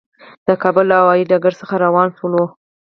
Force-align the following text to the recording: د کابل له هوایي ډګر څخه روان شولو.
د 0.47 0.49
کابل 0.63 0.85
له 0.89 0.95
هوایي 1.01 1.23
ډګر 1.29 1.53
څخه 1.61 1.75
روان 1.85 2.07
شولو. 2.17 2.43